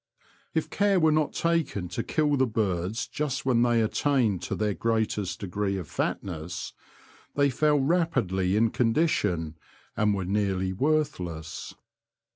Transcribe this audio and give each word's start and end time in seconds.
If 0.55 0.71
care 0.71 0.99
were 0.99 1.11
not 1.11 1.31
taken 1.31 1.87
to 1.89 2.01
kill 2.01 2.35
the 2.35 2.47
birds 2.47 3.05
just 3.05 3.45
when 3.45 3.61
they 3.61 3.81
attained 3.83 4.41
to 4.41 4.55
their 4.55 4.73
greatest 4.73 5.39
degree 5.41 5.77
of 5.77 5.87
fatness 5.87 6.73
they 7.35 7.51
fell 7.51 7.79
rapidly 7.79 8.55
in 8.55 8.71
condition, 8.71 9.59
and 9.95 10.15
were 10.15 10.25
nearly 10.25 10.73
worthless. 10.73 11.75